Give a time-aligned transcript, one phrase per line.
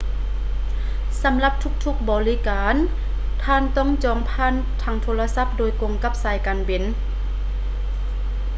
[1.23, 2.75] ສຳລັບທຸກໆບໍລິການ
[3.43, 6.83] ທ່ານຕ້ອງຈອງຜ່ານທາງໂທລະສັບໂດຍກົງກັບສາຍການບິນ